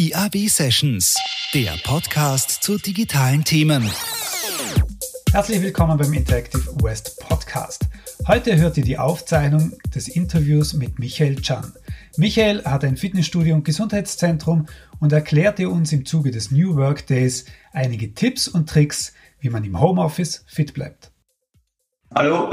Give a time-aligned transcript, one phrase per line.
[0.00, 1.14] IAB Sessions,
[1.52, 3.86] der Podcast zu digitalen Themen.
[5.30, 7.84] Herzlich willkommen beim Interactive West Podcast.
[8.26, 11.70] Heute hört ihr die Aufzeichnung des Interviews mit Michael Chan.
[12.16, 14.68] Michael hat ein Fitnessstudio und Gesundheitszentrum
[15.00, 17.44] und erklärte uns im Zuge des New Work Days
[17.74, 21.12] einige Tipps und Tricks, wie man im Homeoffice fit bleibt.
[22.14, 22.50] Hallo.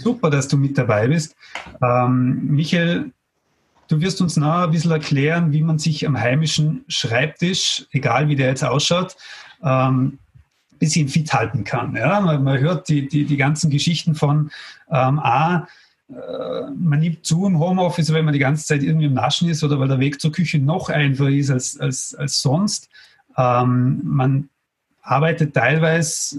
[0.00, 1.34] Super, dass du mit dabei bist.
[1.80, 3.12] Ähm, Michael,
[3.90, 8.36] du wirst uns noch ein bisschen erklären, wie man sich am heimischen Schreibtisch, egal wie
[8.36, 9.16] der jetzt ausschaut,
[9.62, 10.18] ähm,
[10.78, 11.94] bisschen fit halten kann.
[11.94, 12.20] Ja?
[12.20, 14.50] Man, man hört die, die, die ganzen Geschichten von
[14.90, 15.66] ähm, A,
[16.08, 19.62] äh, man nimmt zu im Homeoffice, wenn man die ganze Zeit irgendwie im Naschen ist
[19.62, 22.88] oder weil der Weg zur Küche noch einfacher ist als, als, als sonst.
[23.36, 24.48] Ähm, man
[25.02, 26.38] arbeitet teilweise,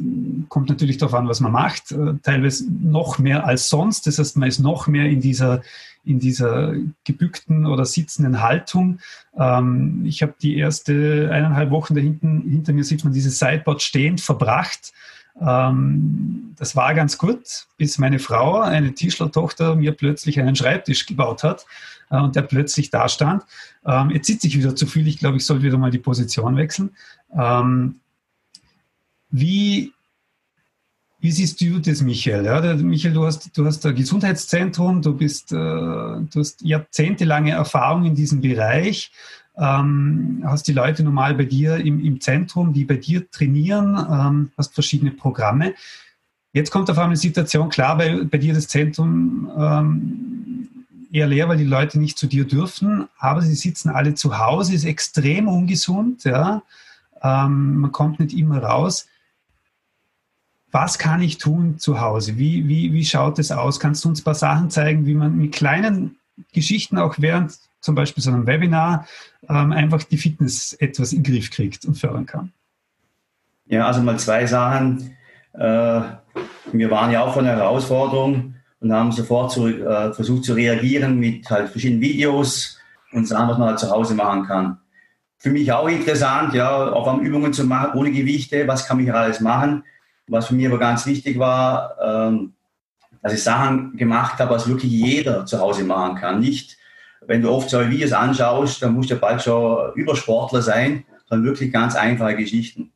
[0.49, 4.07] kommt natürlich darauf an, was man macht, äh, teilweise noch mehr als sonst.
[4.07, 5.61] Das heißt, man ist noch mehr in dieser,
[6.03, 8.99] in dieser gebückten oder sitzenden Haltung.
[9.37, 13.81] Ähm, ich habe die erste eineinhalb Wochen da hinten, hinter mir sieht man dieses Sideboard
[13.81, 14.93] stehend verbracht.
[15.39, 21.43] Ähm, das war ganz gut, bis meine Frau, eine Tischlertochter, mir plötzlich einen Schreibtisch gebaut
[21.43, 21.65] hat
[22.09, 23.43] äh, und der plötzlich da stand.
[23.85, 25.07] Ähm, jetzt sitze ich wieder zu viel.
[25.07, 26.91] Ich glaube, ich sollte wieder mal die Position wechseln.
[29.31, 29.93] Wie,
[31.19, 32.45] wie siehst du das, Michael?
[32.45, 37.51] Ja, der, Michael, du hast, du hast ein Gesundheitszentrum, du, bist, äh, du hast jahrzehntelange
[37.51, 39.11] Erfahrung in diesem Bereich,
[39.57, 44.51] ähm, hast die Leute normal bei dir im, im Zentrum, die bei dir trainieren, ähm,
[44.57, 45.75] hast verschiedene Programme.
[46.53, 50.69] Jetzt kommt auf einmal eine Situation, klar, bei, bei dir das Zentrum ähm,
[51.11, 54.73] eher leer, weil die Leute nicht zu dir dürfen, aber sie sitzen alle zu Hause,
[54.73, 56.63] ist extrem ungesund, ja.
[57.21, 59.07] Ähm, man kommt nicht immer raus
[60.71, 62.37] was kann ich tun zu Hause?
[62.37, 63.79] Wie, wie, wie schaut es aus?
[63.79, 66.17] Kannst du uns ein paar Sachen zeigen, wie man mit kleinen
[66.53, 69.07] Geschichten auch während zum Beispiel so einem Webinar
[69.49, 72.51] ähm, einfach die Fitness etwas in den Griff kriegt und fördern kann?
[73.65, 75.15] Ja, also mal zwei Sachen.
[75.53, 76.01] Äh,
[76.71, 81.19] wir waren ja auch von der Herausforderung und haben sofort zu, äh, versucht zu reagieren
[81.19, 82.79] mit halt verschiedenen Videos
[83.11, 84.77] und Sachen, was man halt zu Hause machen kann.
[85.37, 89.11] Für mich auch interessant, ja, auch am Übungen zu machen ohne Gewichte, was kann ich
[89.11, 89.83] alles machen.
[90.31, 92.53] Was für mich aber ganz wichtig war, ähm,
[93.21, 96.39] dass ich Sachen gemacht habe, was wirklich jeder zu Hause machen kann.
[96.39, 96.77] Nicht,
[97.27, 101.71] wenn du oft so Videos anschaust, dann musst du bald schon Übersportler sein, sondern wirklich
[101.71, 102.91] ganz einfache Geschichten.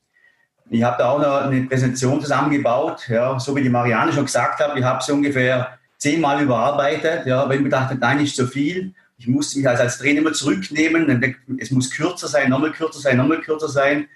[0.70, 4.60] Ich habe da auch noch eine Präsentation zusammengebaut, ja, so wie die Marianne schon gesagt
[4.60, 8.48] hat, ich habe sie ungefähr zehnmal überarbeitet, ja, weil ich mir dachte, nein, nicht so
[8.48, 8.94] viel.
[9.18, 13.18] Ich musste mich als, als Trainer immer zurücknehmen, es muss kürzer sein, nochmal kürzer sein,
[13.18, 14.08] nochmal kürzer sein.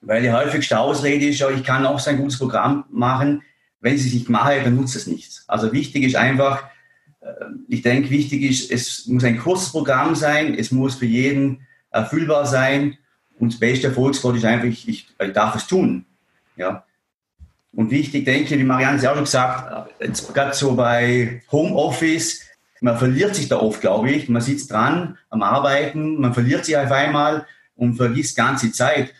[0.00, 3.42] Weil die häufigste Ausrede ist ja, ich kann auch so ein gutes Programm machen.
[3.80, 5.44] Wenn ich es nicht mache, dann nutzt es nichts.
[5.48, 6.64] Also wichtig ist einfach,
[7.20, 7.26] äh,
[7.68, 12.46] ich denke, wichtig ist, es muss ein kurzes Programm sein, es muss für jeden erfüllbar
[12.46, 12.98] sein
[13.38, 16.06] und das beste Erfolgscode ist einfach, ich, ich, darf es tun.
[16.56, 16.84] Ja.
[17.72, 22.42] Und wichtig, denke ich, wie Marianne es auch schon gesagt, jetzt gerade so bei Homeoffice,
[22.80, 24.28] man verliert sich da oft, glaube ich.
[24.28, 29.12] Man sitzt dran am Arbeiten, man verliert sich auf einmal und vergisst ganz die Zeit.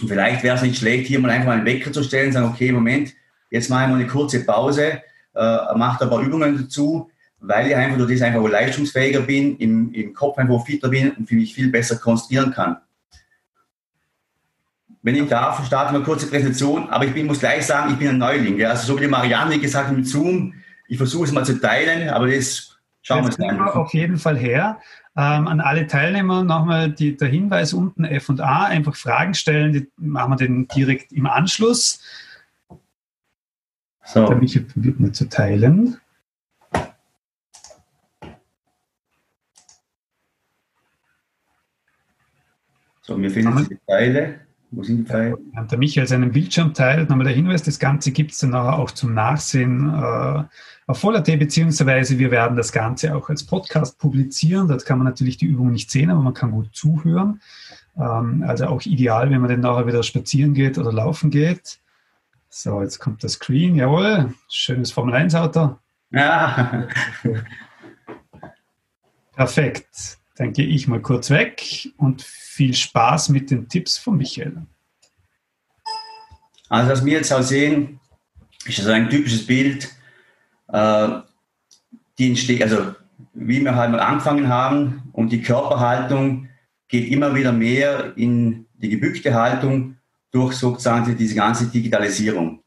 [0.00, 2.72] Und vielleicht wäre es nicht schlecht, hier mal einfach einen Wecker zu stellen, sagen, okay,
[2.72, 3.14] Moment,
[3.50, 5.02] jetzt mache ich mal eine kurze Pause,
[5.34, 9.92] äh, mache ein paar Übungen dazu, weil ich einfach durch das einfach leistungsfähiger bin, im,
[9.92, 12.78] im Kopf einfach fitter bin und für mich viel besser konstruieren kann.
[15.02, 18.08] Wenn ich darf, starte eine kurze Präsentation, aber ich bin, muss gleich sagen, ich bin
[18.08, 18.58] ein Neuling.
[18.58, 18.70] Ja?
[18.70, 20.54] Also so wie die Marianne gesagt mit Zoom,
[20.88, 22.67] ich versuche es mal zu teilen, aber das
[23.08, 23.60] schauen wir uns an.
[23.60, 24.80] Auf jeden Fall her.
[25.16, 29.72] Ähm, an alle Teilnehmer nochmal die, der Hinweis unten F und A, einfach Fragen stellen,
[29.72, 32.02] die machen wir den direkt im Anschluss.
[34.04, 34.26] So.
[34.26, 35.98] Da mich probiert mal zu teilen.
[43.02, 44.47] So, wir finden die Teile.
[44.70, 45.38] Wo sind die Teile?
[45.70, 47.08] Der Michael seinen Bildschirm teilt.
[47.08, 50.44] Nochmal der Hinweis, das Ganze gibt es dann nachher auch zum Nachsehen äh,
[50.86, 54.68] auf Voll.at, beziehungsweise wir werden das Ganze auch als Podcast publizieren.
[54.68, 57.40] Dort kann man natürlich die Übung nicht sehen, aber man kann gut zuhören.
[57.96, 61.78] Ähm, also auch ideal, wenn man dann nachher wieder spazieren geht oder laufen geht.
[62.50, 63.74] So, jetzt kommt das Screen.
[63.74, 65.78] Jawohl, schönes Formel-1-Auto.
[66.10, 66.88] Ja.
[69.34, 70.18] Perfekt.
[70.38, 74.62] Dann gehe ich mal kurz weg und viel Spaß mit den Tipps von Michael.
[76.68, 78.00] Also, was wir jetzt auch sehen,
[78.64, 79.90] ist das ein typisches Bild
[80.68, 81.08] äh,
[82.18, 82.94] die entsteht, also
[83.34, 86.48] wie wir halt mal angefangen haben und die Körperhaltung
[86.88, 89.96] geht immer wieder mehr in die gebückte Haltung
[90.30, 92.62] durch sozusagen diese ganze Digitalisierung.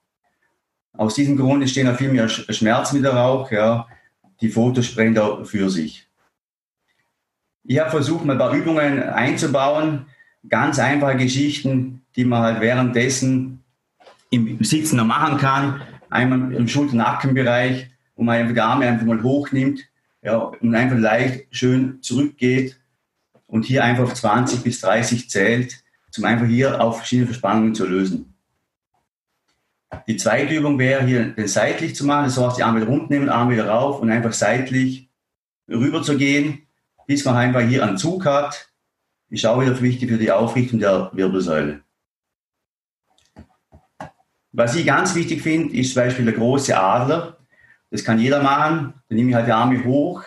[0.93, 3.51] Aus diesem Grund entstehen auch viel mehr Schmerzen mit der Rauch.
[3.51, 3.87] Ja.
[4.41, 6.07] Die Fotos sprechen da für sich.
[7.63, 10.07] Ich habe versucht, mal ein paar Übungen einzubauen,
[10.47, 13.63] ganz einfache Geschichten, die man halt währenddessen
[14.31, 15.81] im Sitzen noch machen kann.
[16.09, 19.81] Einmal im Schulter-Nackenbereich, wo man einfach die Arme einfach mal hochnimmt
[20.21, 22.79] ja, und einfach leicht schön zurückgeht
[23.47, 25.83] und hier einfach auf 20 bis 30 zählt,
[26.17, 28.33] um einfach hier auch verschiedene Verspannungen zu lösen.
[30.07, 33.29] Die zweite Übung wäre hier den seitlich zu machen, das heißt die Arme wieder runternehmen,
[33.29, 35.09] Arme wieder rauf und einfach seitlich
[35.67, 36.63] rüber zu gehen,
[37.11, 38.69] bis man einfach hier einen Zug hat.
[39.29, 41.81] Ist auch wieder wichtig für die Aufrichtung der Wirbelsäule.
[44.53, 47.35] Was ich ganz wichtig finde, ist zum Beispiel der große Adler.
[47.89, 48.93] Das kann jeder machen.
[49.09, 50.23] Dann nehme ich halt die Arme hoch,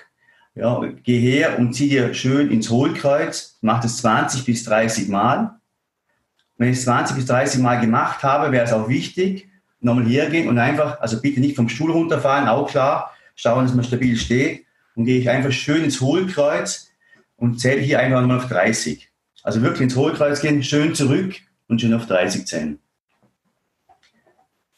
[0.54, 5.58] ja, gehe her und ziehe dir schön ins Hohlkreuz, mache das 20 bis 30 Mal.
[6.58, 9.48] Wenn ich es 20 bis 30 Mal gemacht habe, wäre es auch wichtig,
[9.80, 13.87] nochmal hergehen und einfach, also bitte nicht vom Stuhl runterfallen, auch klar, schauen, dass man
[13.87, 14.66] stabil steht.
[14.94, 16.91] Und gehe ich einfach schön ins Hohlkreuz
[17.37, 19.11] und zähle hier einfach nochmal auf 30.
[19.43, 21.35] Also wirklich ins Hohlkreuz gehen, schön zurück
[21.69, 22.79] und schön auf 30 zählen.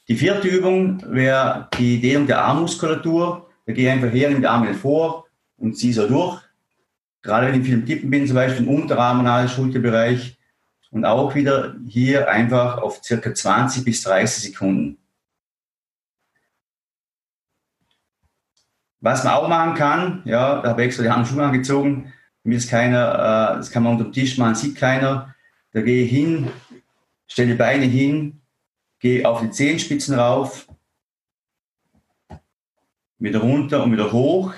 [0.09, 3.51] Die vierte Übung wäre die Dehnung der Armmuskulatur.
[3.67, 5.27] Da gehe ich einfach her, nehme die Arme vor
[5.57, 6.41] und ziehe so durch.
[7.23, 10.39] Gerade wenn ich viel im Tippen bin, zum Beispiel im Unterarm und alles Schulterbereich.
[10.93, 14.99] Und auch wieder hier einfach auf circa 20 bis 30 Sekunden.
[19.01, 22.13] Was man auch machen kann, ja, da habe ich extra die Handschuhe angezogen,
[22.47, 25.35] mir ist keiner, äh, das kann man unter dem Tisch machen, sieht keiner.
[25.73, 26.49] Da gehe ich hin,
[27.27, 28.41] stelle die Beine hin,
[29.01, 30.67] gehe auf die Zehenspitzen rauf,
[33.19, 34.55] wieder runter und wieder hoch.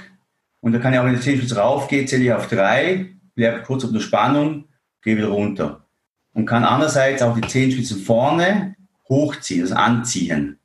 [0.61, 3.85] Und da kann ich auch, wenn die Zehenspitze raufgehe, zähle ich auf drei, bleibe kurz
[3.85, 4.65] auf der Spannung,
[5.03, 5.87] gehe wieder runter.
[6.33, 8.77] Und kann andererseits auch die Zehenspitzen vorne
[9.09, 10.59] hochziehen, das anziehen.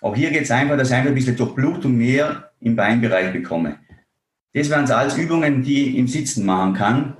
[0.00, 3.78] Auch hier geht es einfach, dass ich einfach ein bisschen Durchblutung mehr im Beinbereich bekomme.
[4.52, 7.16] Das wären alles Übungen, die ich im Sitzen machen kann.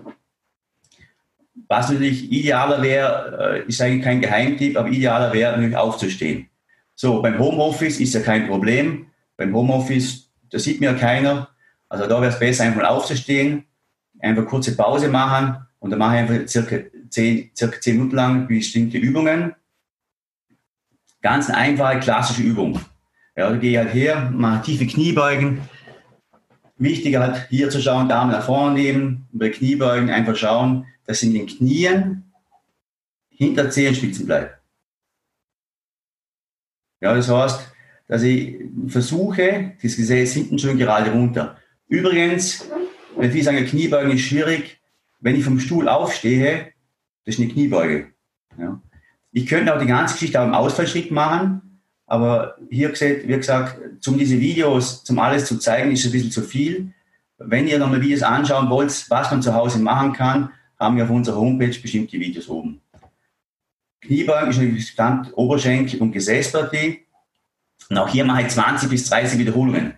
[1.69, 6.49] Was natürlich idealer wäre, äh, ist eigentlich kein Geheimtipp, aber idealer wäre natürlich aufzustehen.
[6.95, 9.07] So, beim Homeoffice ist ja kein Problem.
[9.37, 11.49] Beim Homeoffice, da sieht mir keiner.
[11.89, 13.65] Also da wäre es besser, einfach aufzustehen,
[14.19, 16.77] einfach kurze Pause machen und dann mache ich einfach circa
[17.09, 19.55] zehn, circa zehn Minuten lang bestimmte Übungen.
[21.21, 22.81] Ganz einfache, klassische Übung.
[23.37, 25.61] Ja, da gehe ich halt her, mache tiefe Kniebeugen.
[26.77, 31.35] Wichtig halt hier zu schauen, Daumen nach vorne nehmen, bei Kniebeugen einfach schauen, dass in
[31.35, 32.33] den Knien
[33.31, 34.61] hinter Zehenspitzen bleibt.
[37.01, 37.73] Ja, das heißt,
[38.09, 38.57] dass ich
[38.89, 41.59] versuche, das Gesäß hinten schön gerade runter.
[41.89, 42.69] Übrigens,
[43.17, 44.81] wenn viele sagen, Kniebeugen ist schwierig,
[45.21, 46.73] wenn ich vom Stuhl aufstehe,
[47.25, 48.13] das ist eine Kniebeuge.
[48.59, 48.81] Ja.
[49.39, 54.09] Ich könnte auch die ganze Geschichte auch im Ausfallschritt machen, aber hier gesagt, wie gesagt,
[54.09, 56.93] um diese Videos, zum alles zu zeigen, ist ein bisschen zu viel.
[57.39, 60.51] Wenn ihr nochmal Videos anschauen wollt, was man zu Hause machen kann,
[60.81, 62.81] haben wir auf unserer Homepage bestimmte Videos oben.
[64.01, 67.07] Kniebeugen ist natürlich Stand Oberschenkel und Gesäßpartie.
[67.91, 69.95] Und auch hier mache ich 20 bis 30 Wiederholungen.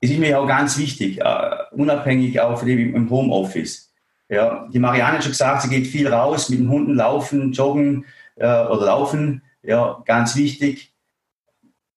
[0.00, 3.94] Das ist mir auch ganz wichtig, uh, unabhängig auch von dem im Homeoffice.
[4.28, 8.04] Ja, die Marianne hat schon gesagt, sie geht viel raus mit den Hunden laufen, joggen
[8.38, 9.42] äh, oder laufen.
[9.62, 10.94] Ja, ganz wichtig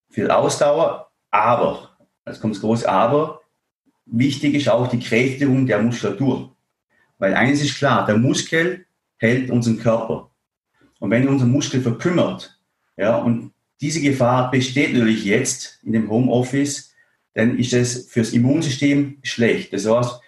[0.09, 1.11] für Ausdauer.
[1.29, 3.41] Aber, jetzt kommt das große Aber,
[4.05, 6.55] wichtig ist auch die Kräftigung der Muskulatur.
[7.17, 8.85] Weil eines ist klar, der Muskel
[9.17, 10.31] hält unseren Körper.
[10.99, 12.59] Und wenn unser Muskel verkümmert,
[12.97, 16.93] ja, und diese Gefahr besteht natürlich jetzt in dem Homeoffice,
[17.33, 19.73] dann ist es fürs Immunsystem schlecht.
[19.73, 20.19] Das heißt,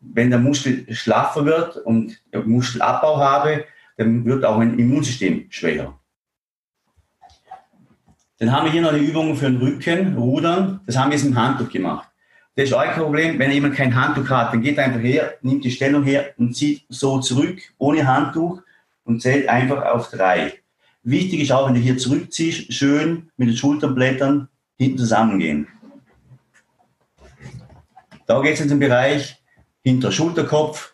[0.00, 3.64] wenn der Muskel schlaffer wird und Muskelabbau habe,
[4.00, 6.00] dann wird auch ein Immunsystem schwächer.
[8.38, 10.80] Dann haben wir hier noch eine Übung für den Rücken, Rudern.
[10.86, 12.08] Das haben wir jetzt im Handtuch gemacht.
[12.54, 15.34] Das ist auch kein Problem, wenn jemand kein Handtuch hat, dann geht er einfach her,
[15.42, 18.62] nimmt die Stellung her und zieht so zurück, ohne Handtuch
[19.04, 20.54] und zählt einfach auf drei.
[21.02, 25.68] Wichtig ist auch, wenn du hier zurückziehst, schön mit den Schulterblättern hinten zusammengehen.
[28.26, 29.42] Da geht es in den Bereich
[29.82, 30.89] hinter Schulterkopf,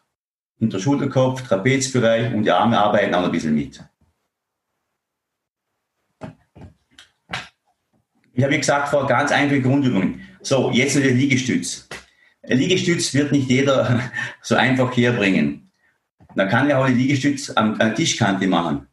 [0.59, 3.83] hinter Schulterkopf, Trapezbereich und die Arme arbeiten auch ein bisschen mit.
[8.33, 10.21] Ich habe, gesagt, vor ganz einfache Grundübungen.
[10.43, 11.89] So, jetzt noch der Liegestütz.
[12.43, 14.11] Ein Liegestütz wird nicht jeder
[14.43, 15.73] so einfach herbringen.
[16.35, 18.87] Da kann ich auch einen Liegestütz an der Tischkante machen.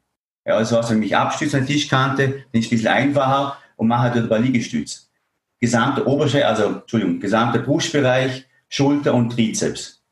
[0.45, 3.57] Ja, also wenn ich mich abstütze an der Tischkante, dann ist es ein bisschen einfacher
[3.75, 5.11] und mache halt ein paar Liegestütz.
[5.59, 10.02] Gesamte Oberschenkel, also Entschuldigung, gesamter Brustbereich, Schulter und Trizeps.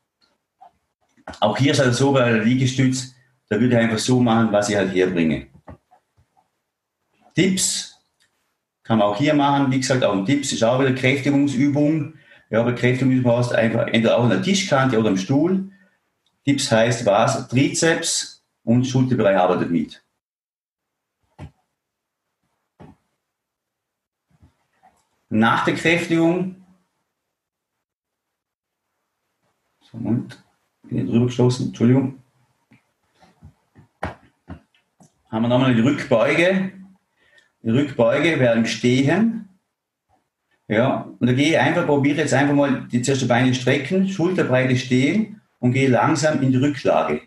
[1.40, 3.14] Auch hier ist halt so bei der Liegestütz,
[3.48, 5.48] da würde ich einfach so machen, was ich halt herbringe.
[7.34, 7.92] Tipps
[8.82, 9.70] kann man auch hier machen.
[9.70, 12.14] Wie gesagt, auch ein Tipps ist auch wieder Kräftigungsübung.
[12.50, 15.70] Ja, bei Kräftigung brauchst du einfach entweder auch an der Tischkante oder am Stuhl.
[16.44, 17.48] Tipps heißt was?
[17.48, 20.04] Trizeps und Schulterbereich arbeitet mit.
[25.28, 26.62] Nach der Kräftigung,
[29.80, 30.42] so, Moment,
[30.92, 32.18] bin ich drüber geschlossen, Entschuldigung,
[35.30, 36.72] haben wir nochmal die Rückbeuge.
[37.62, 39.48] Die Rückbeuge im Stehen.
[40.68, 44.76] Ja, und da gehe ich einfach, probiere jetzt einfach mal die zuerst Beine strecken, Schulterbreite
[44.76, 47.22] stehen und gehe langsam in die Rücklage.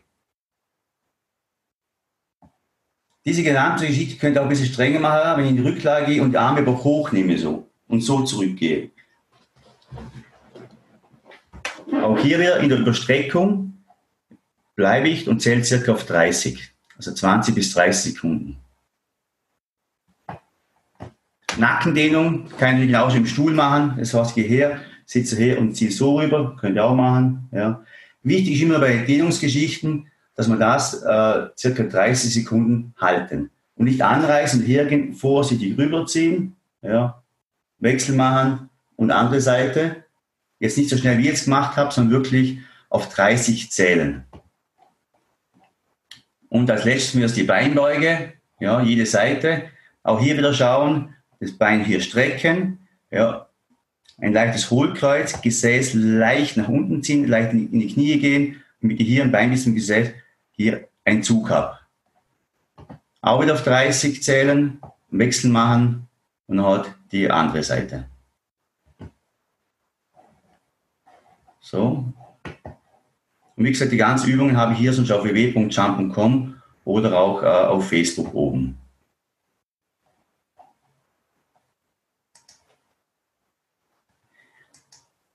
[3.25, 6.05] Diese gesamte Geschichte könnt ihr auch ein bisschen strenger machen, wenn ich in die Rücklage
[6.07, 8.91] gehe und die Arme aber hochnehme so und so zurückgehe.
[12.05, 13.73] Auch hier wieder in der Überstreckung
[14.75, 18.57] bleibe ich und zähle circa auf 30, also 20 bis 30 Sekunden.
[21.57, 23.95] Nackendehnung kann ich genauso im Stuhl machen.
[23.97, 27.49] Das heißt, gehe her, sitze her und ziehe so rüber, könnt ihr auch machen.
[27.51, 27.83] Ja.
[28.21, 34.03] Wichtig ist immer bei Dehnungsgeschichten, dass man das äh, circa 30 Sekunden halten und nicht
[34.03, 37.23] anreißen hergehen, vorsichtig rüberziehen, ja,
[37.79, 40.04] Wechsel machen und andere Seite.
[40.59, 42.59] Jetzt nicht so schnell wie ich jetzt gemacht habe, sondern wirklich
[42.89, 44.25] auf 30 zählen.
[46.49, 49.63] Und als letztes mir ist die Beinbeuge, ja, jede Seite.
[50.03, 53.47] Auch hier wieder schauen, das Bein hier strecken, ja,
[54.17, 59.07] ein leichtes Hohlkreuz, Gesäß leicht nach unten ziehen, leicht in die Knie gehen, damit ich
[59.07, 60.11] hier ein Bein bis zum Gesäß
[60.51, 61.77] hier einen Zug habe.
[63.21, 66.07] Auch wieder auf 30 zählen, Wechsel machen
[66.47, 68.05] und dann halt die andere Seite.
[71.65, 72.13] So.
[73.55, 77.45] Und wie gesagt, die ganzen Übungen habe ich hier sonst auf www.jump.com oder auch äh,
[77.45, 78.77] auf Facebook oben.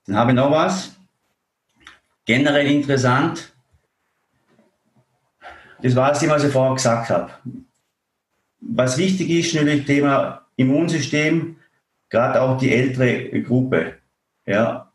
[0.05, 0.95] Dann habe ich noch was.
[2.23, 3.53] Generell interessant.
[5.81, 7.33] Das war das Thema, was ich vorher gesagt habe.
[8.61, 11.57] Was wichtig ist, natürlich Thema Immunsystem,
[12.09, 13.97] gerade auch die ältere Gruppe.
[14.45, 14.90] Ja.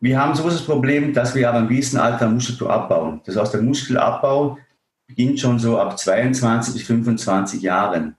[0.00, 3.20] Wir haben so das Problem, dass wir aber ein gewissen Alter Muskulatur abbauen.
[3.26, 4.58] Das heißt, der Muskelabbau
[5.06, 8.16] beginnt schon so ab 22 bis 25 Jahren.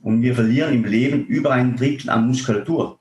[0.00, 3.00] Und wir verlieren im Leben über ein Drittel an Muskulatur.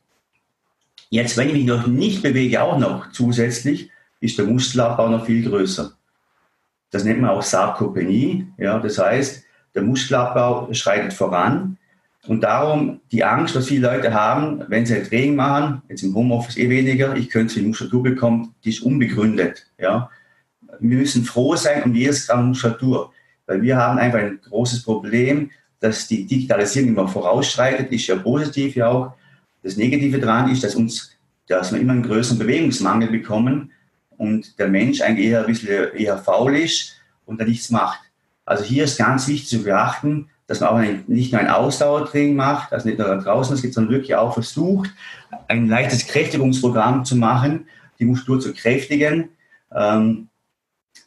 [1.11, 5.47] Jetzt, wenn ich mich noch nicht bewege, auch noch zusätzlich, ist der Muskelabbau noch viel
[5.47, 5.93] größer.
[6.89, 8.47] Das nennt man auch Sarkopenie.
[8.57, 9.43] Ja, das heißt,
[9.75, 11.77] der Muskelabbau schreitet voran.
[12.27, 16.15] Und darum die Angst, was viele Leute haben, wenn sie ein Training machen, jetzt im
[16.15, 19.67] Homeoffice eh weniger, ich könnte die Muskulatur bekommen, die ist unbegründet.
[19.77, 20.09] Ja.
[20.79, 23.11] Wir müssen froh sein um jedes Gramm Muskulatur,
[23.45, 28.75] weil wir haben einfach ein großes Problem, dass die Digitalisierung immer vorausschreitet, ist ja positiv
[28.75, 29.13] ja auch,
[29.61, 31.11] das Negative daran ist, dass, uns,
[31.47, 33.71] dass wir immer einen größeren Bewegungsmangel bekommen
[34.17, 37.99] und der Mensch eigentlich eher ein bisschen eher faul ist und da nichts macht.
[38.45, 42.35] Also hier ist ganz wichtig zu beachten, dass man auch ein, nicht nur ein Ausdauertraining
[42.35, 44.91] macht, also nicht nur draußen es gibt, sondern wirklich auch versucht,
[45.47, 47.67] ein leichtes Kräftigungsprogramm zu machen,
[47.99, 49.29] die Muskulatur zu kräftigen,
[49.73, 50.27] ähm,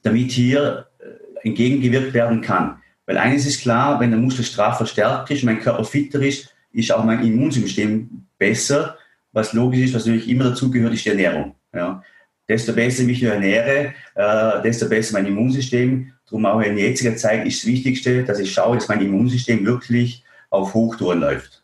[0.02, 2.78] damit hier äh, entgegengewirkt werden kann.
[3.06, 6.92] Weil eines ist klar, wenn der Muskel straff verstärkt ist, mein Körper fitter ist, ist
[6.92, 8.96] auch mein Immunsystem besser.
[9.32, 11.54] Was logisch ist, was natürlich immer dazugehört, ist die Ernährung.
[11.72, 12.02] Ja.
[12.48, 16.12] Desto besser ich mich ernähre, äh, desto besser mein Immunsystem.
[16.30, 20.24] Darum auch in jetziger Zeit ist das Wichtigste, dass ich schaue, dass mein Immunsystem wirklich
[20.50, 21.62] auf Hochtouren läuft.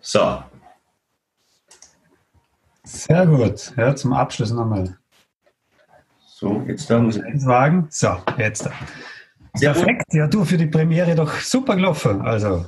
[0.00, 0.42] So.
[2.84, 3.72] Sehr gut.
[3.76, 4.98] Ja, zum Abschluss nochmal.
[6.26, 7.46] So, jetzt da muss ich.
[7.46, 7.86] Wagen.
[7.90, 8.68] So, jetzt.
[9.54, 10.14] Sehr Perfekt, gut.
[10.14, 12.20] ja, du für die Premiere doch super gelaufen.
[12.22, 12.66] Also,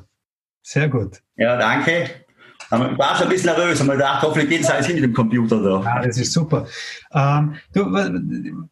[0.63, 1.23] sehr gut.
[1.37, 2.24] Ja, danke.
[2.67, 5.13] Ich war schon ein bisschen nervös, aber dachte, hoffentlich geht es alles hin mit dem
[5.13, 5.83] Computer da.
[5.83, 6.67] Ja, das ist super.
[7.13, 7.85] Ähm, du,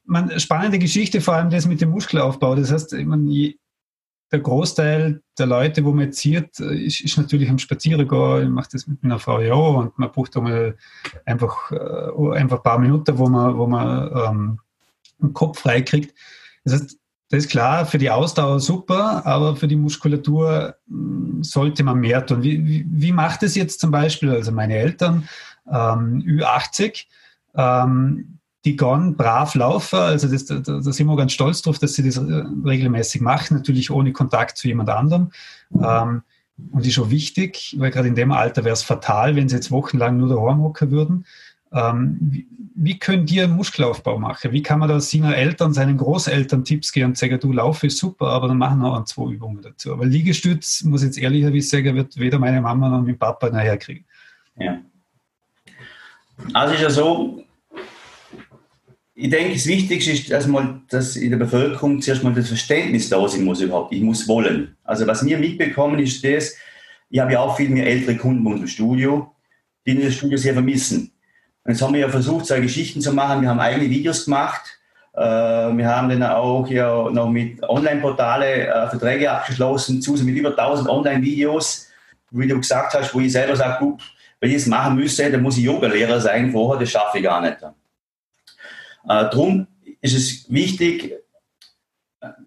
[0.04, 2.54] man, spannende Geschichte, vor allem das mit dem Muskelaufbau.
[2.54, 3.54] Das heißt, meine,
[4.32, 8.44] der Großteil der Leute, wo man jetzt sieht, ist, ist natürlich am Spazierengehen.
[8.44, 10.76] Ich mache das mit meiner Frau ja und man braucht einmal
[11.26, 14.58] einfach, äh, einfach ein paar Minuten, wo man, wo man ähm,
[15.20, 16.14] den Kopf frei kriegt.
[16.64, 16.98] Das heißt,
[17.32, 22.26] das ist klar, für die Ausdauer super, aber für die Muskulatur hm, sollte man mehr
[22.26, 22.42] tun.
[22.42, 25.26] Wie, wie, wie macht es jetzt zum Beispiel, also meine Eltern,
[25.66, 27.06] ähm, Ü80,
[27.54, 31.94] ähm, die gehen brav laufen, also das, da, da sind wir ganz stolz drauf, dass
[31.94, 35.30] sie das äh, regelmäßig machen, natürlich ohne Kontakt zu jemand anderem.
[35.74, 36.22] Ähm,
[36.70, 39.70] und ist schon wichtig, weil gerade in dem Alter wäre es fatal, wenn sie jetzt
[39.70, 41.24] wochenlang nur daheim hocken würden.
[41.72, 44.52] Ähm, wie, wie könnt ihr Muskelaufbau machen?
[44.52, 47.98] Wie kann man da seinen Eltern, seinen Großeltern Tipps geben und sagen, du Lauf ist
[47.98, 49.92] super, aber dann machen wir noch zwei Übungen dazu.
[49.92, 53.78] Aber Liegestütz, muss ich jetzt ehrlicherweise sagen, wird weder meine Mama noch mein Papa nachher
[53.78, 54.04] kriegen.
[54.58, 54.80] Ja.
[56.52, 57.44] Also ist ja so,
[59.14, 63.26] ich denke, das Wichtigste ist erstmal, dass in der Bevölkerung zuerst mal das Verständnis da
[63.28, 63.92] sein muss überhaupt.
[63.92, 64.76] Ich muss wollen.
[64.84, 66.56] Also was wir mitbekommen ist das,
[67.10, 69.34] ich habe ja auch viel mehr ältere Kunden bei uns im Studio,
[69.86, 71.12] die in das Studio sehr vermissen.
[71.66, 73.42] Jetzt haben wir ja versucht, zwei Geschichten zu machen.
[73.42, 74.62] Wir haben eigene Videos gemacht.
[75.14, 80.50] Äh, wir haben dann auch ja noch mit Online-Portale äh, Verträge abgeschlossen, zusammen mit über
[80.50, 81.88] 1000 Online-Videos,
[82.30, 83.96] wie du gesagt hast, wo ich selber sage,
[84.40, 87.40] wenn ich es machen müsste, dann muss ich Yoga-Lehrer sein vorher, das schaffe ich gar
[87.40, 87.58] nicht.
[89.08, 89.66] Äh, drum
[90.00, 91.12] ist es wichtig,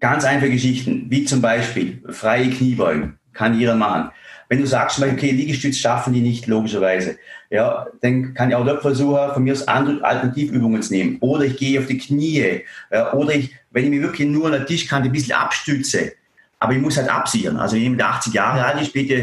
[0.00, 4.10] ganz einfache Geschichten, wie zum Beispiel freie Kniebeugen, kann jeder machen.
[4.48, 7.18] Wenn du sagst, okay, Liegestütz schaffen die nicht, logischerweise,
[7.50, 11.18] ja, dann kann ich auch dort versuchen, von mir aus andere Alternativübungen zu nehmen.
[11.20, 12.62] Oder ich gehe auf die Knie.
[12.90, 16.12] Ja, oder ich, wenn ich mich wirklich nur an der Tischkante ein bisschen abstütze,
[16.58, 17.56] aber ich muss halt absichern.
[17.56, 19.14] Also jemand, der 80 Jahre alt ist, bitte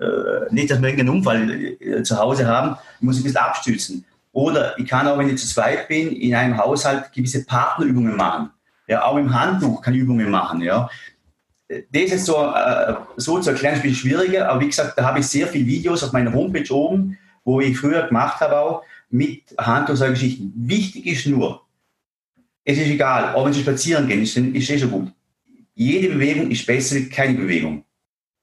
[0.00, 1.50] äh, nicht, dass wir irgendeinen Unfall
[1.80, 4.04] äh, zu Hause haben, ich muss ein bisschen abstützen.
[4.32, 8.50] Oder ich kann auch, wenn ich zu zweit bin, in einem Haushalt gewisse Partnerübungen machen.
[8.86, 10.62] Ja, auch im Handtuch kann ich Übungen machen.
[10.62, 10.88] Ja.
[11.92, 14.98] Das ist jetzt so, äh, so zu erklären, ist ein bisschen schwieriger, aber wie gesagt,
[14.98, 18.58] da habe ich sehr viele Videos auf meiner Homepage oben, wo ich früher gemacht habe
[18.58, 20.52] auch, mit Handtuch solche Geschichten.
[20.56, 21.62] Wichtig ist nur,
[22.64, 25.12] es ist egal, ob wir spazieren gehen, ist, ist eh schon gut.
[25.74, 27.84] Jede Bewegung ist besser als keine Bewegung.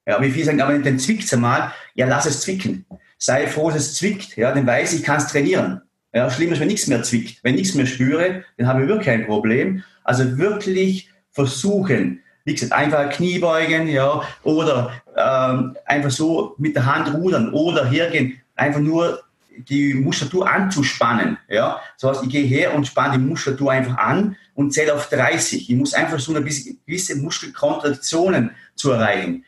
[0.06, 2.86] Ja, wie viele sagen, aber dann zwickt es einmal, ja, lass es zwicken
[3.18, 4.38] sei froh, dass es zwickt.
[4.38, 5.82] Ja, dann weiß ich, ich kann es trainieren.
[6.14, 7.44] Ja, schlimm ist, wenn nichts mehr zwickt.
[7.44, 9.84] Wenn nichts mehr spüre, dann habe ich wirklich kein Problem.
[10.04, 17.14] Also wirklich versuchen, wie gesagt, einfach Kniebeugen, ja, oder ähm, einfach so mit der Hand
[17.14, 19.22] rudern oder hergehen, einfach nur
[19.58, 21.38] die Muskulatur anzuspannen.
[21.50, 21.82] Ja?
[21.98, 25.70] So heißt, ich gehe her und spanne die Muskulatur einfach an und zähle auf 30.
[25.70, 29.44] Ich muss einfach so eine gewisse Muskelkontraktionen zu erreichen.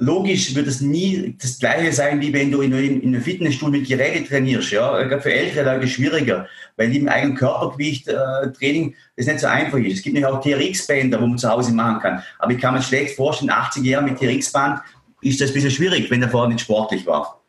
[0.00, 3.88] Logisch wird es nie das Gleiche sein, wie wenn du in, in einem Fitnessstudio mit
[3.88, 4.70] Geräten trainierst.
[4.70, 4.94] Ja?
[5.18, 8.14] Für ältere Leute schwieriger, weil die im eigenen Körpergewicht äh,
[8.56, 9.94] Training das nicht so einfach ist.
[9.98, 12.22] Es gibt nämlich auch TRX-Bänder, wo man zu Hause machen kann.
[12.38, 14.80] Aber ich kann mir schlecht vorstellen, 80 Jahre mit TRX-Band
[15.20, 17.40] ist das ein bisschen schwierig, wenn der vorher nicht sportlich war.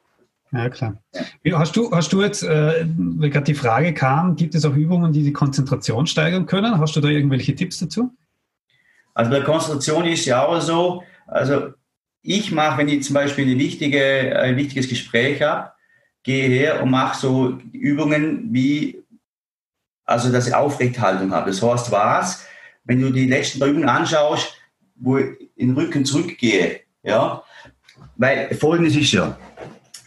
[0.52, 0.98] Ja, klar.
[1.44, 1.60] Ja.
[1.60, 5.14] Hast, du, hast du jetzt, äh, weil gerade die Frage kam, gibt es auch Übungen,
[5.14, 6.80] die die Konzentration steigern können?
[6.80, 8.12] Hast du da irgendwelche Tipps dazu?
[9.14, 11.74] Also bei der Konzentration ist ja auch so, also
[12.22, 15.72] ich mache, wenn ich zum Beispiel eine wichtige, ein wichtiges Gespräch habe,
[16.24, 19.04] gehe her und mache so Übungen wie,
[20.06, 21.52] also dass ich Aufrechthaltung habe.
[21.52, 22.46] Das heißt, was,
[22.84, 24.54] wenn du die letzten Übungen anschaust,
[24.96, 27.44] wo ich in den Rücken zurückgehe, ja,
[28.18, 29.38] weil folgendes ist ja,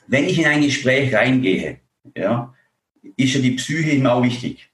[0.07, 1.81] wenn ich in ein Gespräch reingehe,
[2.15, 2.53] ja,
[3.17, 4.69] ist ja die Psyche immer auch wichtig.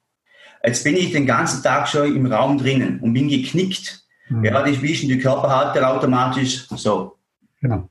[0.64, 4.04] Jetzt bin ich den ganzen Tag schon im Raum drinnen und bin geknickt.
[4.28, 4.44] Mhm.
[4.44, 7.17] Ja, die wischen die Körperhaltung automatisch so.
[7.60, 7.88] Genau.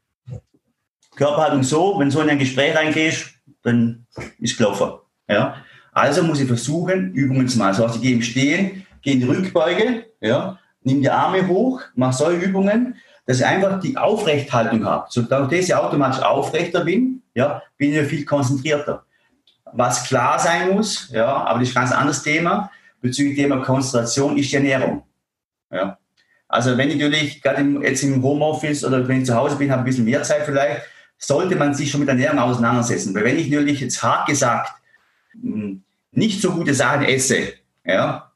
[1.16, 4.06] Körperhaltung so, wenn so in ein Gespräch reingehst, dann
[4.40, 5.00] ist gelaufen.
[5.28, 5.56] Ja?
[5.92, 7.78] Also muss ich versuchen, Übungen zu machen.
[7.78, 12.14] Heißt, ich gehe im Stehen, gehe in die Rückbeuge, ja, nimm die Arme hoch, mache
[12.14, 15.08] solche Übungen, dass ich einfach die Aufrechthaltung habe.
[15.10, 19.06] So, dadurch, dass ich automatisch aufrechter bin, ja, bin ich viel konzentrierter.
[19.74, 24.38] Was klar sein muss, ja, aber das ist ein ganz anderes Thema, bezüglich Thema Konzentration,
[24.38, 25.04] ist die Ernährung.
[25.72, 25.98] Ja.
[26.48, 29.82] Also wenn ich natürlich gerade jetzt im Homeoffice oder wenn ich zu Hause bin, habe
[29.82, 30.82] ein bisschen mehr Zeit vielleicht,
[31.18, 33.14] sollte man sich schon mit Ernährung auseinandersetzen.
[33.14, 34.72] Weil wenn ich natürlich jetzt hart gesagt
[35.34, 38.32] hm, nicht so gute Sachen esse, ja,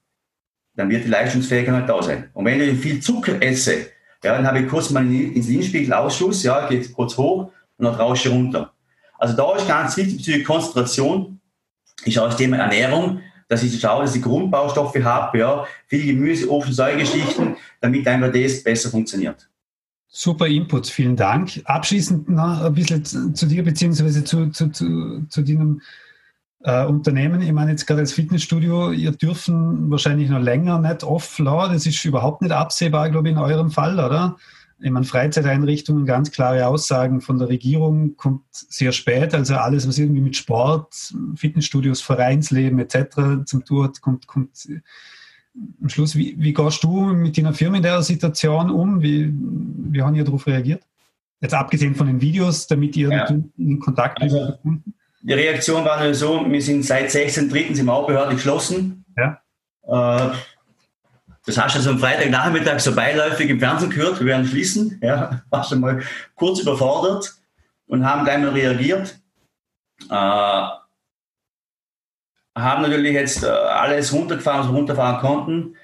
[0.76, 2.30] dann wird die Leistungsfähigkeit nicht da sein.
[2.34, 3.88] Und wenn ich viel Zucker esse,
[4.24, 8.30] ja, dann habe ich kurz mal einen Insulinspiegelausschuss, ja, geht kurz hoch und dann rausche
[8.30, 8.74] runter.
[9.18, 11.40] Also da ist ganz wichtig bezüglich Konzentration,
[12.06, 13.22] ist auch das Thema Ernährung
[13.52, 18.64] dass ich schaue, dass ich Grundbaustoffe habe, ja, viel Gemüse, Ofen, Säugeschichten, damit einfach das
[18.64, 19.50] besser funktioniert.
[20.08, 21.62] Super Input, vielen Dank.
[21.66, 25.82] Abschließend noch ein bisschen zu dir beziehungsweise zu, zu, zu, zu deinem
[26.64, 27.42] äh, Unternehmen.
[27.42, 31.74] Ich meine jetzt gerade als Fitnessstudio, ihr dürfen wahrscheinlich noch länger nicht offline.
[31.74, 34.38] Das ist überhaupt nicht absehbar, glaube ich, in eurem Fall, oder?
[34.82, 39.34] Ich meine, Freizeiteinrichtungen, ganz klare Aussagen von der Regierung, kommt sehr spät.
[39.34, 43.46] Also alles, was irgendwie mit Sport, Fitnessstudios, Vereinsleben etc.
[43.46, 44.68] zum Tour hat, kommt, kommt
[45.82, 46.16] am Schluss.
[46.16, 49.02] Wie, wie gehst du mit deiner Firma in der Situation um?
[49.02, 50.84] Wie, wie haben ihr darauf reagiert?
[51.42, 53.28] Jetzt abgesehen von den Videos, damit ihr ja.
[53.58, 54.34] in Kontakt bleibt.
[54.34, 54.58] Also,
[55.24, 57.76] die Reaktion war nur so, wir sind seit 16.3.
[57.76, 59.06] sind wir auch behördlich geschlossen.
[59.16, 59.40] Ja.
[59.84, 60.36] Äh,
[61.46, 65.00] das hast du also am Freitagnachmittag so beiläufig im Fernsehen gehört, wir werden schließen.
[65.02, 66.04] Ja, warst du mal
[66.36, 67.34] kurz überfordert
[67.88, 69.20] und haben gleich mal reagiert.
[70.10, 70.66] Äh,
[72.56, 75.76] haben natürlich jetzt äh, alles runtergefahren, was wir runterfahren konnten,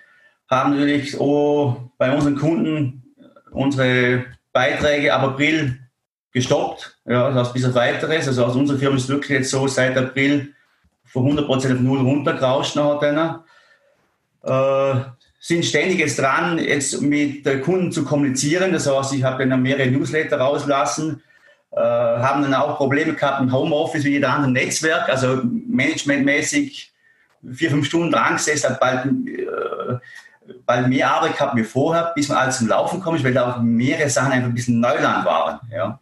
[0.49, 3.03] haben natürlich oh, bei unseren Kunden
[3.51, 5.79] unsere Beiträge ab April
[6.31, 6.99] gestoppt.
[7.05, 8.27] Ja, das heißt, bis auf weiteres.
[8.27, 10.53] Also aus unserer Firma ist wirklich jetzt so, seit April
[11.05, 13.45] von 100% auf null runtergerauscht nach einer.
[14.43, 18.73] Äh, sind ständig jetzt dran, jetzt mit Kunden zu kommunizieren.
[18.73, 21.21] Das heißt, ich habe dann mehrere Newsletter rauslassen,
[21.71, 26.91] äh, haben dann auch Probleme gehabt im Homeoffice wie jeder andere Netzwerk, also managementmäßig
[27.53, 32.29] vier, fünf Stunden dran gesessen, hat bald, äh, bald mehr Arbeit gehabt wie vorher, bis
[32.29, 35.59] man alles zum Laufen kommt, weil da auch mehrere Sachen einfach ein bisschen Neuland waren.
[35.71, 35.99] Ja.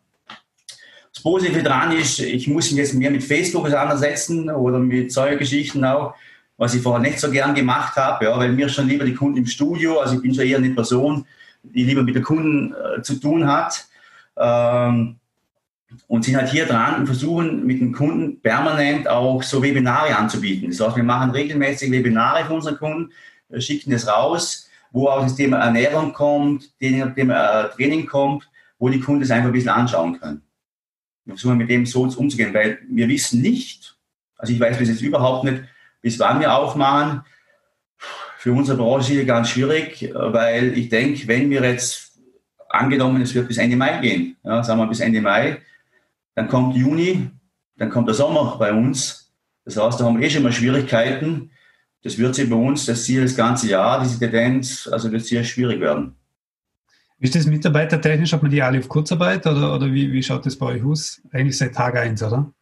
[1.14, 5.40] Das Positive daran ist, ich muss mich jetzt mehr mit Facebook auseinandersetzen oder mit solchen
[5.40, 6.14] Geschichten auch,
[6.58, 9.38] was ich vorher nicht so gern gemacht habe, ja, weil mir schon lieber die Kunden
[9.38, 11.26] im Studio, also ich bin schon eher eine Person,
[11.64, 13.86] die lieber mit den Kunden äh, zu tun hat.
[14.38, 15.18] Ähm,
[16.08, 20.70] und sind halt hier dran und versuchen mit den Kunden permanent auch so Webinare anzubieten.
[20.70, 23.12] Das heißt, wir machen regelmäßig Webinare für unsere Kunden,
[23.60, 28.90] schicken das raus, wo auch das Thema Ernährung kommt, das Thema äh, Training kommt, wo
[28.90, 30.42] die Kunden es einfach ein bisschen anschauen können.
[31.26, 33.98] Wir versuchen mit dem so umzugehen, weil wir wissen nicht,
[34.38, 35.64] also ich weiß bis jetzt überhaupt nicht,
[36.06, 37.24] bis wann wir aufmachen.
[38.38, 42.20] Für unsere Branche ist es ganz schwierig, weil ich denke, wenn wir jetzt
[42.70, 45.58] angenommen, es wird bis Ende Mai gehen, ja, sagen wir bis Ende Mai,
[46.36, 47.32] dann kommt Juni,
[47.78, 49.34] dann kommt der Sommer bei uns.
[49.64, 51.50] Das heißt, da haben wir eh schon mal Schwierigkeiten.
[52.04, 55.44] Das wird sich bei uns das Ziel das ganze Jahr, diese Tendenz, also wird sehr
[55.44, 56.16] schwierig werden.
[57.18, 58.32] Ist das mitarbeitertechnisch?
[58.32, 61.20] Hat man die alle auf Kurzarbeit oder, oder wie, wie schaut das bei euch aus?
[61.32, 62.54] Eigentlich seit Tag 1, oder?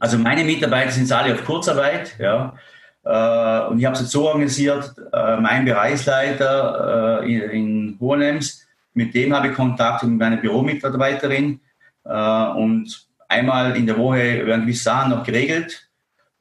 [0.00, 2.56] Also meine Mitarbeiter sind alle auf Kurzarbeit, ja.
[3.08, 9.14] Äh, und ich habe es jetzt so organisiert, äh, mein Bereichsleiter äh, in Hohenems, mit
[9.14, 11.60] dem habe ich Kontakt mit meiner Büromitarbeiterin
[12.02, 15.88] und einmal in der Woche werden gewisse Sachen noch geregelt.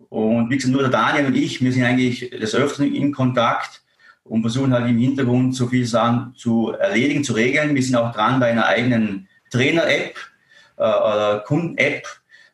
[0.09, 3.83] Und wie gesagt, nur der Daniel und ich, wir sind eigentlich des Öfteren in Kontakt
[4.23, 7.75] und versuchen halt im Hintergrund so viele Sachen zu erledigen, zu regeln.
[7.75, 10.15] Wir sind auch dran bei einer eigenen Trainer-App
[10.77, 12.07] oder Kunden-App,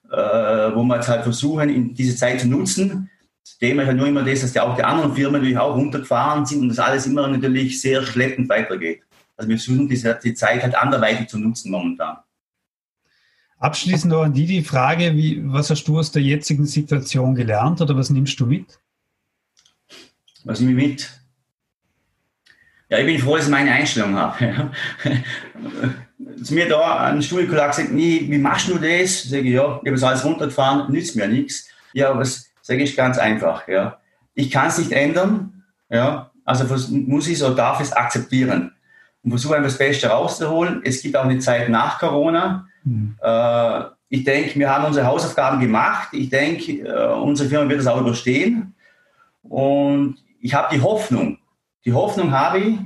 [0.09, 3.09] wo wir jetzt halt versuchen, in diese Zeit zu nutzen.
[3.43, 5.75] Das Thema ist halt nur immer das, dass die auch die anderen Firmen natürlich auch
[5.75, 9.01] runtergefahren sind und das alles immer natürlich sehr schleppend weitergeht.
[9.35, 12.17] Also wir versuchen diese, die Zeit halt anderweitig zu nutzen momentan.
[13.59, 17.81] Abschließend noch an die die Frage, wie, was hast du aus der jetzigen Situation gelernt
[17.81, 18.79] oder was nimmst du mit?
[20.43, 21.23] Was nehme ich mit?
[22.89, 24.71] Ja, ich bin froh, dass ich meine Einstellung habe.
[26.43, 29.23] Zu mir da ein Studienkollege gesagt, nee, wie machst du das?
[29.23, 31.69] Sage ich, ja, ich habe das alles runtergefahren, nützt mir nichts.
[31.93, 33.99] Ja, was sage ich ganz einfach, ja.
[34.33, 38.71] Ich kann es nicht ändern, ja, also muss ich es oder darf es akzeptieren
[39.21, 40.81] und versuche einfach das Beste rauszuholen.
[40.83, 42.67] Es gibt auch eine Zeit nach Corona.
[42.83, 43.15] Mhm.
[43.21, 46.09] Äh, ich denke, wir haben unsere Hausaufgaben gemacht.
[46.13, 48.73] Ich denke, äh, unsere Firma wird das auch überstehen.
[49.43, 51.37] Und ich habe die Hoffnung,
[51.85, 52.77] die Hoffnung habe ich,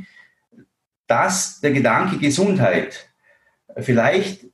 [1.08, 3.10] dass der Gedanke Gesundheit
[3.78, 4.46] vielleicht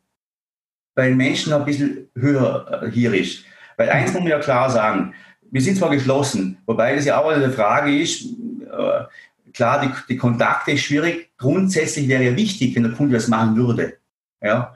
[0.96, 3.46] bei den Menschen noch ein bisschen höher äh, hier ist.
[3.78, 5.14] Weil eins muss man ja klar sagen,
[5.52, 9.04] wir sind zwar geschlossen, wobei das ja auch eine Frage ist, äh,
[9.54, 11.30] klar, die, die Kontakte ist schwierig.
[11.38, 13.98] Grundsätzlich wäre ja wichtig, wenn der Kunde das machen würde.
[14.42, 14.74] Ja.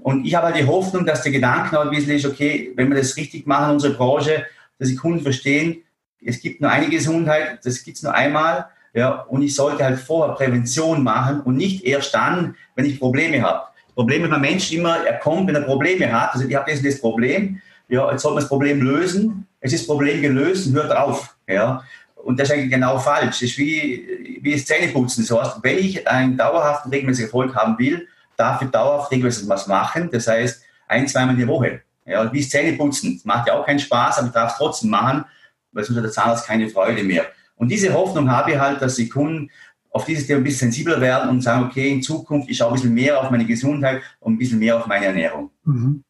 [0.00, 2.88] Und ich habe halt die Hoffnung, dass der Gedanke noch ein bisschen ist, okay, wenn
[2.88, 4.46] wir das richtig machen, unsere Branche,
[4.78, 5.82] dass die Kunden verstehen,
[6.24, 8.66] es gibt nur eine Gesundheit, das gibt es nur einmal.
[8.94, 13.42] Ja, und ich sollte halt vorher Prävention machen und nicht erst dann, wenn ich Probleme
[13.42, 13.68] habe.
[13.94, 16.32] Problem ist beim Menschen immer, er kommt, wenn er Probleme hat.
[16.34, 19.46] Also ich habe das, das Problem, ja, jetzt soll man das Problem lösen.
[19.60, 21.36] Es ist Problem gelöst hört auf.
[21.46, 21.82] Ja.
[22.14, 23.40] Und das ist eigentlich genau falsch.
[23.40, 25.26] Das ist wie, wie das Zähneputzen.
[25.26, 29.66] Das heißt, wenn ich einen dauerhaften regelmäßigen Erfolg haben will, darf ich dauerhaft regelmäßig was
[29.66, 30.10] machen.
[30.12, 31.82] Das heißt, ein, zweimal in die Woche.
[32.04, 33.16] Ja, wie das Zähneputzen.
[33.16, 35.24] Das macht ja auch keinen Spaß, aber ich darf es trotzdem machen,
[35.72, 37.26] weil sonst hat der Zahnarzt keine Freude mehr.
[37.56, 39.50] Und diese Hoffnung habe ich halt, dass die Kunden
[39.90, 42.74] auf dieses Thema ein bisschen sensibler werden und sagen, okay, in Zukunft, ich schaue ein
[42.74, 45.50] bisschen mehr auf meine Gesundheit und ein bisschen mehr auf meine Ernährung.
[45.64, 46.04] Mhm.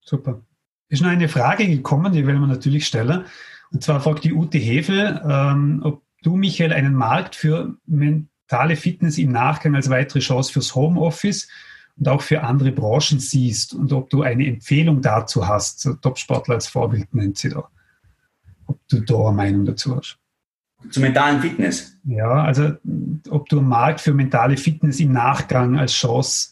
[0.00, 0.40] Super.
[0.88, 3.24] Ist noch eine Frage gekommen, die will man natürlich stellen.
[3.72, 9.18] Und zwar fragt die Ute Hefe, ähm, ob du, Michael, einen Markt für mentale Fitness
[9.18, 11.48] im Nachgang als weitere Chance fürs Homeoffice
[11.96, 15.80] und auch für andere Branchen siehst und ob du eine Empfehlung dazu hast.
[15.80, 17.68] So Topsportler als Vorbild nennt sie da.
[18.66, 20.18] Ob du da eine Meinung dazu hast.
[20.90, 21.96] Zum mentalen Fitness?
[22.04, 22.74] Ja, also
[23.30, 26.50] ob du einen Markt für mentale Fitness im Nachgang als Chance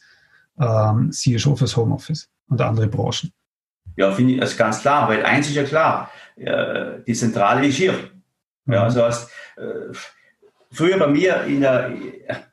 [0.58, 3.32] ähm, siehst, auch fürs Homeoffice und andere Branchen.
[3.96, 7.76] Ja, finde ich, also ganz klar, weil eins ist ja klar, äh, die Zentrale ist
[7.76, 7.92] hier.
[8.66, 8.84] Ja, mhm.
[8.84, 9.94] also heißt, äh,
[10.70, 11.92] früher bei mir in der,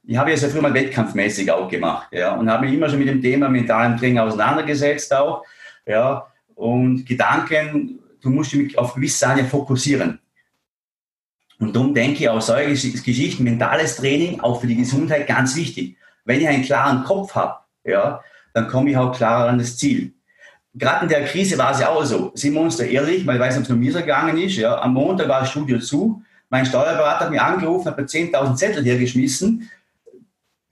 [0.04, 3.00] ich habe ja sehr früher mal wettkampfmäßig auch gemacht, ja, und habe mich immer schon
[3.00, 5.46] mit dem Thema mentalen Training auseinandergesetzt auch,
[5.86, 10.20] ja, und Gedanken du musst dich auf gewisse Sachen fokussieren.
[11.60, 15.98] Und darum denke ich auch solche Geschichten, mentales Training, auch für die Gesundheit ganz wichtig.
[16.24, 18.22] Wenn ich einen klaren Kopf habe, ja,
[18.54, 20.14] dann komme ich auch klarer an das Ziel.
[20.80, 22.32] Gerade in der Krise war es ja auch so.
[22.34, 24.56] Sind wir uns da ehrlich, ich weiß ob es nur mir so gegangen ist.
[24.56, 26.24] Ja, am Montag war das Studio zu.
[26.50, 29.70] Mein Steuerberater hat mich angerufen, hat mir 10.000 Zettel hier geschmissen,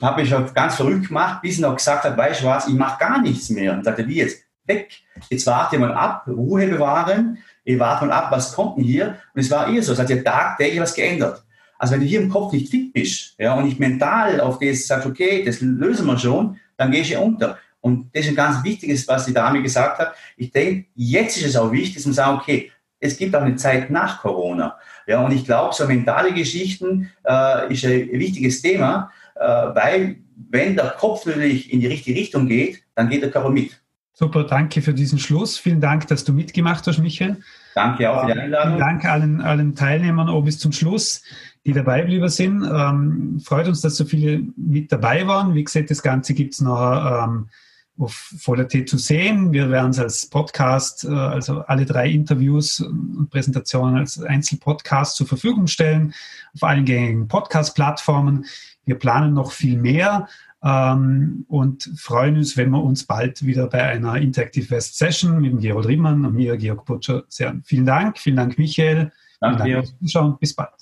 [0.02, 3.00] habe mich ganz verrückt gemacht, bis er noch gesagt hat, weißt du was, ich mache
[3.00, 3.74] gar nichts mehr.
[3.74, 4.44] Und sagte, wie jetzt?
[4.66, 5.02] Weg.
[5.30, 9.18] Jetzt warte mal ab, Ruhe bewahren, ich warte mal ab, was kommt denn hier?
[9.34, 11.44] Und es war eher so, es hat ja tagtäglich was geändert.
[11.78, 14.88] Also wenn du hier im Kopf nicht fit bist ja, und nicht mental auf das
[14.88, 17.58] sagst, okay, das lösen wir schon, dann gehst du unter.
[17.88, 20.14] Und das ist ein ganz wichtiges, was die Dame gesagt hat.
[20.36, 23.90] Ich denke, jetzt ist es auch wichtig, man sagt, okay, es gibt auch eine Zeit
[23.90, 24.78] nach Corona.
[25.08, 30.18] Ja, und ich glaube, so mentale Geschichten äh, ist ein wichtiges Thema, äh, weil
[30.50, 33.80] wenn der Kopf natürlich in die richtige Richtung geht, dann geht der Körper mit.
[34.14, 35.58] Super, danke für diesen Schluss.
[35.58, 37.38] Vielen Dank, dass du mitgemacht hast, Michael.
[37.76, 38.74] Danke auch für die Einladung.
[38.74, 41.22] Vielen Dank allen, allen Teilnehmern auch bis zum Schluss,
[41.68, 42.64] die dabei geblieben sind.
[42.64, 45.54] Ähm, freut uns, dass so viele mit dabei waren.
[45.54, 47.50] Wie gesagt, das Ganze gibt es noch ähm,
[48.00, 49.52] auf Voller.t zu sehen.
[49.54, 55.28] Wir werden es als Podcast, äh, also alle drei Interviews und Präsentationen als Einzelpodcast zur
[55.28, 56.14] Verfügung stellen,
[56.54, 58.46] auf allen gängigen Podcast-Plattformen.
[58.86, 60.28] Wir planen noch viel mehr
[60.64, 65.52] ähm, und freuen uns, wenn wir uns bald wieder bei einer Interactive West Session mit
[65.52, 67.64] dem Gerold Riemann und mir, Georg Butcher, sehen.
[67.66, 69.12] Vielen Dank, vielen Dank, Michael.
[69.40, 70.38] Danke vielen Dank fürs Zuschauen.
[70.40, 70.74] Bis bald.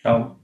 [0.00, 0.41] Ciao.